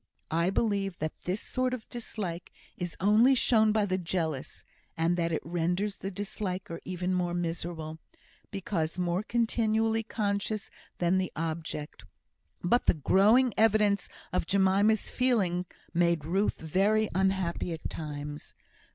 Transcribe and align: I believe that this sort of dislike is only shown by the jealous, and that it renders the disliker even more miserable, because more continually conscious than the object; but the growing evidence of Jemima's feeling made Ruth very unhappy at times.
I 0.31 0.49
believe 0.49 0.97
that 0.97 1.15
this 1.25 1.41
sort 1.41 1.75
of 1.75 1.87
dislike 1.87 2.51
is 2.75 2.97
only 2.99 3.35
shown 3.35 3.71
by 3.71 3.85
the 3.85 3.99
jealous, 3.99 4.63
and 4.97 5.15
that 5.15 5.31
it 5.31 5.45
renders 5.45 5.97
the 5.99 6.09
disliker 6.09 6.79
even 6.83 7.13
more 7.13 7.35
miserable, 7.35 7.99
because 8.49 8.97
more 8.97 9.21
continually 9.21 10.01
conscious 10.01 10.71
than 10.97 11.19
the 11.19 11.31
object; 11.35 12.03
but 12.63 12.87
the 12.87 12.95
growing 12.95 13.53
evidence 13.57 14.09
of 14.33 14.47
Jemima's 14.47 15.11
feeling 15.11 15.67
made 15.93 16.25
Ruth 16.25 16.59
very 16.61 17.07
unhappy 17.13 17.71
at 17.71 17.87
times. 17.87 18.55